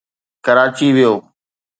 ڪراچي 0.45 0.87
ويو. 0.95 1.13